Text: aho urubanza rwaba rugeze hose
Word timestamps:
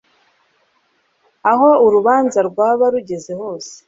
aho 1.51 1.69
urubanza 1.85 2.39
rwaba 2.49 2.85
rugeze 2.93 3.31
hose 3.41 3.73